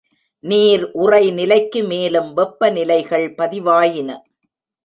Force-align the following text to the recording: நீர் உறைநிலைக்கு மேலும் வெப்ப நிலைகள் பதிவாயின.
நீர் 0.43 0.83
உறைநிலைக்கு 0.95 1.81
மேலும் 1.87 2.33
வெப்ப 2.33 2.69
நிலைகள் 2.69 3.27
பதிவாயின. 3.37 4.09